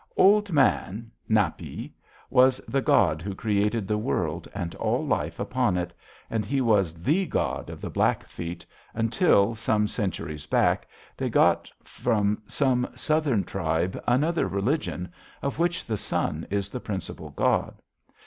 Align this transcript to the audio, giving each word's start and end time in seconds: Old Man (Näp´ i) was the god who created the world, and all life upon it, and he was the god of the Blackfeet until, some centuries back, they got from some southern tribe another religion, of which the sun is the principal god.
Old 0.17 0.51
Man 0.51 1.11
(Näp´ 1.29 1.61
i) 1.61 1.91
was 2.31 2.57
the 2.67 2.81
god 2.81 3.21
who 3.21 3.35
created 3.35 3.87
the 3.87 3.99
world, 3.99 4.47
and 4.51 4.73
all 4.77 5.05
life 5.05 5.39
upon 5.39 5.77
it, 5.77 5.93
and 6.27 6.43
he 6.43 6.59
was 6.59 7.03
the 7.03 7.27
god 7.27 7.69
of 7.69 7.81
the 7.81 7.89
Blackfeet 7.91 8.65
until, 8.95 9.53
some 9.53 9.85
centuries 9.87 10.47
back, 10.47 10.87
they 11.15 11.29
got 11.29 11.69
from 11.83 12.41
some 12.47 12.87
southern 12.95 13.43
tribe 13.43 14.01
another 14.07 14.47
religion, 14.47 15.07
of 15.43 15.59
which 15.59 15.85
the 15.85 15.97
sun 15.97 16.47
is 16.49 16.69
the 16.69 16.79
principal 16.79 17.29
god. 17.29 17.79